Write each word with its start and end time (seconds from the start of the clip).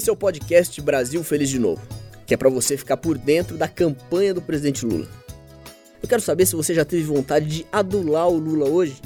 Esse 0.00 0.08
é 0.08 0.12
o 0.14 0.16
podcast 0.16 0.80
Brasil 0.80 1.22
Feliz 1.22 1.50
de 1.50 1.58
Novo, 1.58 1.86
que 2.26 2.32
é 2.32 2.36
para 2.38 2.48
você 2.48 2.74
ficar 2.74 2.96
por 2.96 3.18
dentro 3.18 3.58
da 3.58 3.68
campanha 3.68 4.32
do 4.32 4.40
presidente 4.40 4.86
Lula. 4.86 5.06
Eu 6.02 6.08
quero 6.08 6.22
saber 6.22 6.46
se 6.46 6.56
você 6.56 6.72
já 6.72 6.86
teve 6.86 7.02
vontade 7.02 7.44
de 7.44 7.66
adular 7.70 8.26
o 8.26 8.38
Lula 8.38 8.66
hoje. 8.66 8.96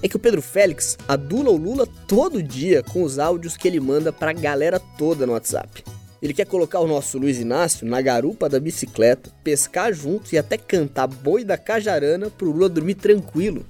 É 0.00 0.08
que 0.08 0.14
o 0.14 0.20
Pedro 0.20 0.40
Félix 0.40 0.96
adula 1.08 1.50
o 1.50 1.56
Lula 1.56 1.84
todo 2.06 2.40
dia 2.40 2.80
com 2.80 3.02
os 3.02 3.18
áudios 3.18 3.56
que 3.56 3.66
ele 3.66 3.80
manda 3.80 4.12
pra 4.12 4.32
galera 4.32 4.78
toda 4.78 5.26
no 5.26 5.32
WhatsApp. 5.32 5.82
Ele 6.22 6.32
quer 6.32 6.46
colocar 6.46 6.78
o 6.78 6.86
nosso 6.86 7.18
Luiz 7.18 7.40
Inácio 7.40 7.84
na 7.84 8.00
garupa 8.00 8.48
da 8.48 8.60
bicicleta, 8.60 9.32
pescar 9.42 9.92
juntos 9.92 10.32
e 10.32 10.38
até 10.38 10.56
cantar 10.56 11.08
boi 11.08 11.42
da 11.42 11.58
cajarana 11.58 12.30
pro 12.30 12.52
Lula 12.52 12.68
dormir 12.68 12.94
tranquilo. 12.94 13.66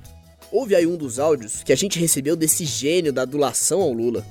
Houve 0.52 0.74
aí 0.74 0.86
um 0.86 0.98
dos 0.98 1.18
áudios 1.18 1.62
que 1.62 1.72
a 1.72 1.76
gente 1.76 1.98
recebeu 1.98 2.36
desse 2.36 2.66
gênio 2.66 3.14
da 3.14 3.22
adulação 3.22 3.80
ao 3.80 3.94
Lula. 3.94 4.22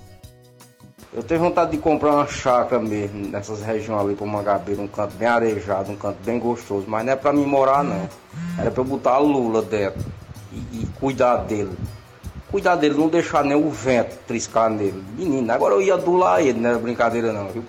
Eu 1.16 1.24
tenho 1.24 1.40
vontade 1.40 1.72
de 1.72 1.78
comprar 1.78 2.12
uma 2.12 2.28
chácara 2.28 2.82
mesmo, 2.82 3.30
nessas 3.30 3.62
regiões 3.62 4.02
ali 4.02 4.16
pro 4.16 4.28
Mangabeira, 4.28 4.82
um 4.82 4.88
canto 4.88 5.16
bem 5.16 5.30
arejado, 5.30 5.90
um 5.90 5.96
canto 5.96 6.18
bem 6.26 6.38
gostoso, 6.38 6.84
mas 6.90 7.05
não 7.05 7.14
é 7.14 7.16
pra 7.16 7.32
mim 7.32 7.46
morar 7.46 7.86
não. 7.86 8.10
Era 8.60 8.70
pra 8.70 8.82
eu 8.82 8.86
botar 8.86 9.12
a 9.12 9.18
Lula 9.18 9.62
dentro 9.62 10.04
e, 10.52 10.58
e 10.58 10.88
cuidar 11.00 11.38
dele. 11.38 11.72
Cuidar 12.52 12.76
dele, 12.76 12.96
não 12.96 13.08
deixar 13.08 13.46
nem 13.46 13.55
o 13.55 13.70
vento 13.70 14.14
triscar 14.28 14.70
nele. 14.70 15.02
Menino, 15.18 15.50
agora 15.54 15.76
eu 15.76 15.82
ia 15.82 15.94
adular 15.94 16.41
ele, 16.41 16.60
não 16.60 16.72
era 16.72 16.80
brincadeira 16.80 17.32
não, 17.32 17.48
viu? 17.48 17.63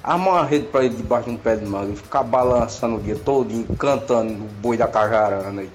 Armar 0.00 0.34
uma 0.34 0.44
rede 0.44 0.68
pra 0.68 0.84
ele 0.84 0.94
debaixo 0.94 1.28
de 1.28 1.34
um 1.34 1.38
pé 1.38 1.56
de 1.56 1.66
manga 1.66 1.90
e 1.90 1.96
ficar 1.96 2.22
balançando 2.22 2.98
o 2.98 3.00
dia 3.00 3.16
todinho, 3.16 3.66
cantando 3.76 4.32
o 4.32 4.48
boi 4.62 4.76
da 4.76 4.86
cajarana 4.86 5.64
e, 5.64 5.70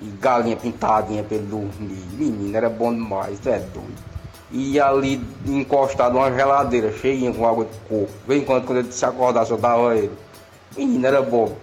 e 0.00 0.06
galinha 0.20 0.56
pintadinha 0.56 1.24
pra 1.24 1.36
ele 1.36 1.46
dormir. 1.46 2.04
Menino, 2.12 2.56
era 2.56 2.70
bom 2.70 2.94
demais, 2.94 3.44
é 3.44 3.58
doido 3.58 4.17
e 4.50 4.80
ali 4.80 5.20
encostado 5.46 6.16
uma 6.16 6.32
geladeira 6.32 6.92
cheinha 6.92 7.32
com 7.32 7.46
água 7.46 7.64
de 7.64 7.78
coco. 7.88 8.10
Vem 8.26 8.44
quando, 8.44 8.64
quando 8.64 8.78
ele 8.78 8.92
se 8.92 9.04
acordasse, 9.04 9.50
eu 9.50 9.58
dava 9.58 9.96
ele. 9.96 10.10
Menino, 10.76 11.06
era 11.06 11.22
bom. 11.22 11.56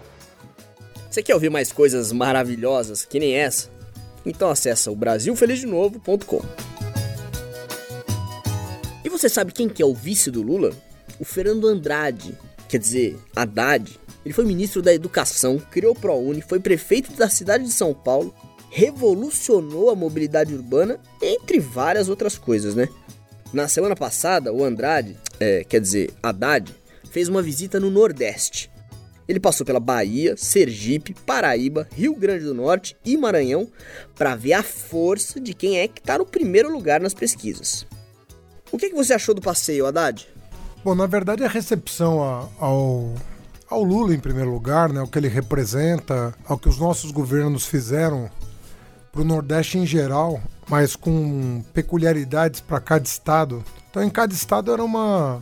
Você 1.09 1.23
quer 1.23 1.33
ouvir 1.33 1.49
mais 1.49 1.71
coisas 1.71 2.11
maravilhosas 2.11 3.05
que 3.05 3.19
nem 3.19 3.35
essa? 3.35 3.69
Então 4.25 4.49
acessa 4.49 4.91
o 4.91 4.95
brasilfelizde-novo.com. 4.95 6.41
E 9.03 9.09
você 9.09 9.29
sabe 9.29 9.51
quem 9.51 9.69
que 9.69 9.81
é 9.81 9.85
o 9.85 9.93
vice 9.93 10.29
do 10.29 10.41
Lula? 10.41 10.73
O 11.19 11.25
Fernando 11.25 11.67
Andrade, 11.67 12.37
quer 12.67 12.79
dizer, 12.79 13.17
Haddad. 13.35 13.99
Ele 14.25 14.33
foi 14.33 14.43
ministro 14.43 14.81
da 14.81 14.91
Educação, 14.93 15.59
criou 15.71 15.93
o 15.93 15.95
ProUni, 15.95 16.41
foi 16.41 16.59
prefeito 16.59 17.13
da 17.13 17.29
cidade 17.29 17.63
de 17.63 17.71
São 17.71 17.93
Paulo 17.93 18.33
revolucionou 18.75 19.89
a 19.89 19.95
mobilidade 19.95 20.53
urbana, 20.53 20.99
entre 21.21 21.61
várias 21.61 22.09
outras 22.09 22.37
coisas, 22.37 22.75
né? 22.75 22.89
Na 23.53 23.69
semana 23.69 23.95
passada, 23.95 24.51
o 24.51 24.65
Andrade, 24.65 25.15
é, 25.39 25.63
quer 25.63 25.79
dizer, 25.79 26.13
Haddad, 26.21 26.75
fez 27.09 27.29
uma 27.29 27.41
visita 27.41 27.79
no 27.79 27.89
Nordeste. 27.89 28.69
Ele 29.29 29.39
passou 29.39 29.65
pela 29.65 29.79
Bahia, 29.79 30.35
Sergipe, 30.35 31.15
Paraíba, 31.25 31.87
Rio 31.93 32.13
Grande 32.15 32.43
do 32.43 32.53
Norte 32.53 32.97
e 33.05 33.15
Maranhão 33.15 33.65
para 34.13 34.35
ver 34.35 34.53
a 34.53 34.61
força 34.61 35.39
de 35.39 35.53
quem 35.53 35.77
é 35.77 35.87
que 35.87 36.01
está 36.01 36.17
no 36.17 36.25
primeiro 36.25 36.69
lugar 36.69 36.99
nas 36.99 37.13
pesquisas. 37.13 37.87
O 38.73 38.77
que, 38.77 38.89
que 38.89 38.95
você 38.95 39.13
achou 39.13 39.33
do 39.33 39.39
passeio, 39.39 39.85
Haddad? 39.85 40.27
Bom, 40.83 40.93
na 40.93 41.07
verdade, 41.07 41.45
a 41.45 41.47
recepção 41.47 42.19
ao, 42.59 43.13
ao 43.69 43.83
Lula, 43.83 44.13
em 44.13 44.19
primeiro 44.19 44.51
lugar, 44.51 44.91
né, 44.91 45.01
o 45.01 45.07
que 45.07 45.17
ele 45.17 45.29
representa, 45.29 46.35
ao 46.45 46.59
que 46.59 46.67
os 46.67 46.77
nossos 46.77 47.09
governos 47.09 47.65
fizeram 47.65 48.29
para 49.15 49.21
o 49.21 49.25
Nordeste 49.25 49.77
em 49.77 49.85
geral, 49.85 50.41
mas 50.69 50.93
com 50.93 51.63
peculiaridades 51.73 52.59
para 52.59 52.81
cada 52.81 53.05
estado. 53.05 53.63
Então, 53.89 54.03
em 54.03 54.09
cada 54.09 54.33
estado 54.33 54.73
era 54.73 54.83
uma. 54.83 55.41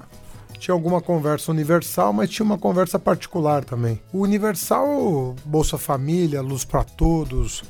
Tinha 0.59 0.75
alguma 0.75 1.01
conversa 1.01 1.51
universal, 1.51 2.13
mas 2.13 2.29
tinha 2.29 2.45
uma 2.45 2.57
conversa 2.57 2.99
particular 2.99 3.65
também. 3.65 3.99
O 4.13 4.19
universal, 4.19 5.35
Bolsa 5.43 5.79
Família, 5.79 6.39
Luz 6.39 6.63
para 6.63 6.83
Todos, 6.83 7.63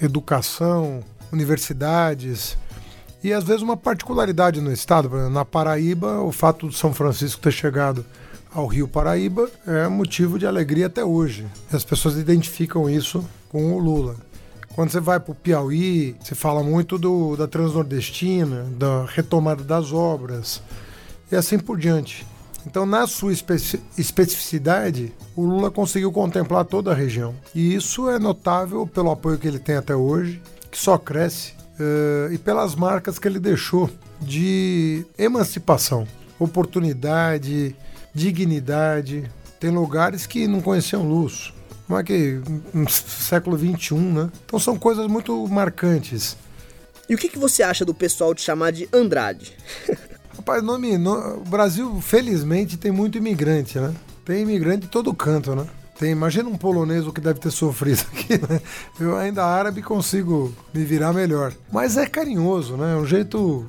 educação, 0.00 1.00
universidades, 1.30 2.56
e 3.22 3.30
às 3.30 3.44
vezes 3.44 3.60
uma 3.60 3.76
particularidade 3.76 4.62
no 4.62 4.72
estado. 4.72 5.28
Na 5.28 5.44
Paraíba, 5.44 6.22
o 6.22 6.32
fato 6.32 6.70
de 6.70 6.76
São 6.76 6.94
Francisco 6.94 7.42
ter 7.42 7.52
chegado 7.52 8.04
ao 8.52 8.66
Rio 8.66 8.88
Paraíba 8.88 9.48
é 9.66 9.86
motivo 9.88 10.38
de 10.38 10.46
alegria 10.46 10.86
até 10.86 11.04
hoje. 11.04 11.46
As 11.70 11.84
pessoas 11.84 12.16
identificam 12.16 12.88
isso 12.88 13.22
com 13.50 13.74
o 13.74 13.78
Lula. 13.78 14.16
Quando 14.74 14.90
você 14.90 14.98
vai 14.98 15.20
para 15.20 15.30
o 15.30 15.36
Piauí, 15.36 16.16
você 16.20 16.34
fala 16.34 16.60
muito 16.60 16.98
do, 16.98 17.36
da 17.36 17.46
Transnordestina, 17.46 18.66
da 18.76 19.04
retomada 19.04 19.62
das 19.62 19.92
obras 19.92 20.60
e 21.30 21.36
assim 21.36 21.58
por 21.60 21.78
diante. 21.78 22.26
Então, 22.66 22.84
na 22.84 23.06
sua 23.06 23.32
especificidade, 23.32 25.12
o 25.36 25.42
Lula 25.44 25.70
conseguiu 25.70 26.10
contemplar 26.10 26.64
toda 26.64 26.90
a 26.90 26.94
região. 26.94 27.34
E 27.54 27.74
isso 27.74 28.08
é 28.08 28.18
notável 28.18 28.86
pelo 28.86 29.12
apoio 29.12 29.38
que 29.38 29.46
ele 29.46 29.58
tem 29.60 29.76
até 29.76 29.94
hoje, 29.94 30.42
que 30.70 30.78
só 30.78 30.98
cresce, 30.98 31.52
uh, 31.78 32.32
e 32.32 32.38
pelas 32.38 32.74
marcas 32.74 33.18
que 33.18 33.28
ele 33.28 33.38
deixou 33.38 33.88
de 34.20 35.04
emancipação, 35.16 36.04
oportunidade, 36.38 37.76
dignidade. 38.12 39.30
Tem 39.60 39.70
lugares 39.70 40.26
que 40.26 40.48
não 40.48 40.60
conheciam 40.60 41.06
luz 41.06 41.52
não 41.88 41.98
é 41.98 42.02
que 42.02 42.40
no 42.72 42.88
século 42.88 43.58
XXI, 43.58 43.94
né? 43.94 44.30
Então 44.44 44.58
são 44.58 44.78
coisas 44.78 45.06
muito 45.06 45.46
marcantes. 45.48 46.36
E 47.08 47.14
o 47.14 47.18
que, 47.18 47.28
que 47.28 47.38
você 47.38 47.62
acha 47.62 47.84
do 47.84 47.92
pessoal 47.92 48.34
te 48.34 48.42
chamar 48.42 48.72
de 48.72 48.88
Andrade? 48.92 49.56
Rapaz, 50.36 50.62
nome, 50.62 50.98
no, 50.98 51.36
o 51.36 51.44
Brasil, 51.44 52.00
felizmente, 52.00 52.76
tem 52.76 52.90
muito 52.90 53.18
imigrante, 53.18 53.78
né? 53.78 53.94
Tem 54.24 54.42
imigrante 54.42 54.82
de 54.82 54.88
todo 54.88 55.14
canto, 55.14 55.54
né? 55.54 55.66
Tem, 55.98 56.10
imagina 56.10 56.48
um 56.48 56.56
polonês 56.56 57.06
o 57.06 57.12
que 57.12 57.20
deve 57.20 57.38
ter 57.38 57.50
sofrido 57.50 58.04
aqui, 58.12 58.38
né? 58.38 58.60
Eu 58.98 59.16
ainda 59.16 59.44
árabe 59.44 59.82
consigo 59.82 60.52
me 60.72 60.84
virar 60.84 61.12
melhor. 61.12 61.52
Mas 61.70 61.96
é 61.96 62.06
carinhoso, 62.06 62.76
né? 62.76 62.94
É 62.94 62.96
um 62.96 63.06
jeito 63.06 63.66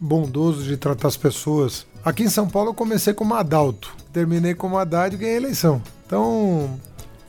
bondoso 0.00 0.62
de 0.62 0.76
tratar 0.76 1.08
as 1.08 1.16
pessoas. 1.16 1.86
Aqui 2.04 2.22
em 2.22 2.30
São 2.30 2.48
Paulo 2.48 2.70
eu 2.70 2.74
comecei 2.74 3.12
como 3.12 3.34
Adalto, 3.34 3.94
terminei 4.12 4.54
como 4.54 4.78
Haddad 4.78 5.14
e 5.14 5.18
ganhei 5.18 5.34
a 5.34 5.38
eleição. 5.38 5.82
Então, 6.06 6.80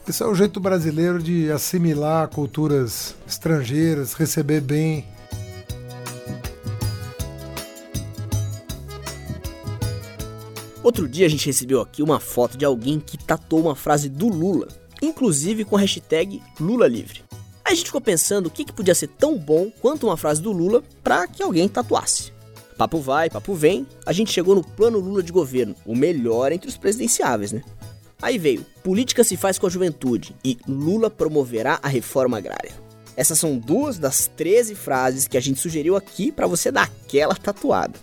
esse 0.09 0.24
é 0.24 0.25
o 0.25 0.34
jeito 0.34 0.59
brasileiro 0.59 1.22
de 1.22 1.52
assimilar 1.52 2.28
culturas 2.30 3.16
estrangeiras, 3.28 4.14
receber 4.14 4.59
bem. 4.59 5.06
Outro 10.81 11.08
dia 11.08 11.28
a 11.28 11.30
gente 11.30 11.46
recebeu 11.46 11.80
aqui 11.81 12.02
uma 12.02 12.19
foto 12.19 12.58
de 12.58 12.66
alguém 12.66 13.00
que 13.00 13.18
tatuou 13.18 13.64
uma 13.64 13.75
frase 13.75 14.09
do 14.09 14.28
Lula, 14.28 14.68
inclusive 15.02 15.64
com 15.64 15.78
a 15.78 15.80
hashtag 15.80 16.42
Lula 16.59 16.88
Livre. 16.88 17.22
Aí 17.64 17.74
a 17.74 17.75
gente 17.75 17.86
ficou 17.86 18.02
pensando 18.02 18.48
o 18.48 18.50
que, 18.50 18.66
que 18.66 18.74
podia 18.74 18.96
ser 18.96 19.09
tão 19.09 19.38
bom 19.38 19.72
quanto 19.80 20.08
uma 20.08 20.18
frase 20.18 20.42
do 20.42 20.52
Lula 20.52 20.81
para 21.03 21.28
que 21.28 21.44
alguém 21.44 21.69
tatuasse. 21.69 22.34
Papo 22.75 23.00
vai, 23.00 23.30
papo 23.30 23.53
vem, 23.53 23.86
a 24.06 24.14
gente 24.14 24.31
chegou 24.31 24.56
no 24.56 24.64
plano 24.64 25.00
Lula 25.00 25.22
de 25.22 25.31
governo, 25.31 25.75
o 25.86 25.96
melhor 25.96 26.52
entre 26.52 26.68
os 26.68 26.78
presidenciáveis, 26.78 27.52
né? 27.52 27.62
Aí 28.22 28.38
veio: 28.38 28.66
política 28.84 29.24
se 29.24 29.38
faz 29.38 29.57
com 29.57 29.68
a 29.68 29.69
juventude 29.69 30.35
e 30.44 30.57
Lula 30.68 31.09
promoverá 31.09 31.80
a 31.81 31.88
reforma 31.88 32.38
agrária. 32.38 32.72
Essas 33.16 33.40
são 33.40 33.57
duas 33.57 33.97
das 33.97 34.28
13 34.28 34.75
frases 34.75 35.28
que 35.28 35.38
a 35.38 35.41
gente 35.41 35.59
sugeriu 35.59 35.96
aqui 35.96 36.31
para 36.31 36.47
você 36.47 36.72
dar 36.72 36.84
aquela 36.84 37.35
tatuada. 37.35 38.00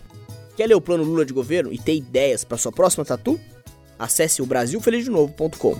Quer 0.56 0.66
ler 0.66 0.74
o 0.74 0.80
plano 0.80 1.04
Lula 1.04 1.24
de 1.24 1.32
governo 1.32 1.72
e 1.72 1.78
ter 1.78 1.94
ideias 1.94 2.44
para 2.44 2.58
sua 2.58 2.72
próxima 2.72 3.04
tatu? 3.04 3.40
Acesse 3.98 4.42
o 4.42 4.46
brasilfeliznovo.com. 4.46 5.76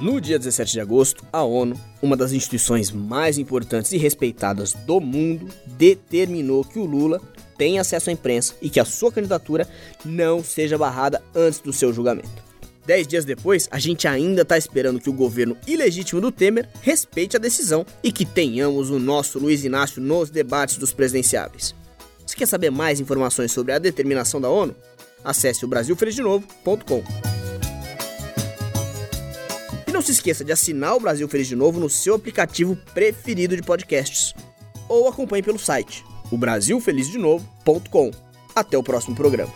No 0.00 0.20
dia 0.20 0.36
17 0.36 0.72
de 0.72 0.80
agosto, 0.80 1.24
a 1.32 1.44
ONU, 1.44 1.78
uma 2.02 2.16
das 2.16 2.32
instituições 2.32 2.90
mais 2.90 3.38
importantes 3.38 3.92
e 3.92 3.96
respeitadas 3.96 4.72
do 4.72 5.00
mundo, 5.00 5.46
determinou 5.64 6.64
que 6.64 6.80
o 6.80 6.84
Lula 6.84 7.20
tenha 7.62 7.80
acesso 7.80 8.10
à 8.10 8.12
imprensa 8.12 8.56
e 8.60 8.68
que 8.68 8.80
a 8.80 8.84
sua 8.84 9.12
candidatura 9.12 9.68
não 10.04 10.42
seja 10.42 10.76
barrada 10.76 11.22
antes 11.32 11.60
do 11.60 11.72
seu 11.72 11.92
julgamento. 11.92 12.42
Dez 12.84 13.06
dias 13.06 13.24
depois, 13.24 13.68
a 13.70 13.78
gente 13.78 14.08
ainda 14.08 14.42
está 14.42 14.58
esperando 14.58 14.98
que 14.98 15.08
o 15.08 15.12
governo 15.12 15.56
ilegítimo 15.64 16.20
do 16.20 16.32
Temer 16.32 16.68
respeite 16.80 17.36
a 17.36 17.38
decisão 17.38 17.86
e 18.02 18.10
que 18.10 18.26
tenhamos 18.26 18.90
o 18.90 18.98
nosso 18.98 19.38
Luiz 19.38 19.62
Inácio 19.62 20.02
nos 20.02 20.28
debates 20.28 20.76
dos 20.76 20.92
presidenciáveis. 20.92 21.72
Se 22.26 22.34
quer 22.34 22.46
saber 22.46 22.70
mais 22.70 22.98
informações 22.98 23.52
sobre 23.52 23.70
a 23.74 23.78
determinação 23.78 24.40
da 24.40 24.48
ONU? 24.48 24.74
Acesse 25.24 25.64
o 25.64 25.68
brasilfelizde-novo.com. 25.68 27.04
E 29.86 29.92
não 29.92 30.02
se 30.02 30.10
esqueça 30.10 30.44
de 30.44 30.50
assinar 30.50 30.96
o 30.96 31.00
Brasil 31.00 31.28
Feliz 31.28 31.46
de 31.46 31.54
Novo 31.54 31.78
no 31.78 31.88
seu 31.88 32.16
aplicativo 32.16 32.76
preferido 32.92 33.54
de 33.54 33.62
podcasts 33.62 34.34
ou 34.88 35.08
acompanhe 35.08 35.44
pelo 35.44 35.60
site 35.60 36.02
o 36.32 36.36
brasilfelizdenovo.com. 36.36 38.10
Até 38.54 38.76
o 38.76 38.82
próximo 38.82 39.14
programa. 39.14 39.52